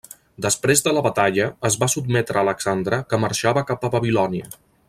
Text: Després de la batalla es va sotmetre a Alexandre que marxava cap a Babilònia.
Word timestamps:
Després 0.45 0.79
de 0.85 0.93
la 0.97 1.03
batalla 1.07 1.45
es 1.69 1.77
va 1.83 1.91
sotmetre 1.95 2.41
a 2.41 2.45
Alexandre 2.49 3.03
que 3.13 3.23
marxava 3.27 3.67
cap 3.73 3.87
a 3.91 3.97
Babilònia. 3.99 4.55